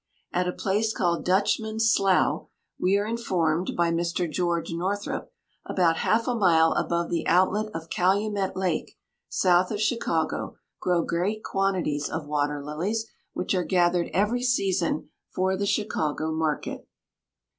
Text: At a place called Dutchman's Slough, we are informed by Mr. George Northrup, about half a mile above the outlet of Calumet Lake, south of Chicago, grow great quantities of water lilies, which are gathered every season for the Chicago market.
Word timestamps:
At 0.33 0.47
a 0.47 0.51
place 0.51 0.95
called 0.95 1.23
Dutchman's 1.23 1.93
Slough, 1.93 2.47
we 2.79 2.97
are 2.97 3.05
informed 3.05 3.75
by 3.77 3.91
Mr. 3.91 4.27
George 4.27 4.71
Northrup, 4.73 5.31
about 5.63 5.97
half 5.97 6.27
a 6.27 6.33
mile 6.33 6.71
above 6.73 7.11
the 7.11 7.27
outlet 7.27 7.67
of 7.75 7.91
Calumet 7.91 8.57
Lake, 8.57 8.97
south 9.29 9.69
of 9.69 9.79
Chicago, 9.79 10.55
grow 10.79 11.03
great 11.03 11.43
quantities 11.43 12.09
of 12.09 12.25
water 12.25 12.63
lilies, 12.65 13.11
which 13.33 13.53
are 13.53 13.63
gathered 13.63 14.09
every 14.11 14.41
season 14.41 15.09
for 15.29 15.55
the 15.55 15.67
Chicago 15.67 16.31
market. 16.31 16.87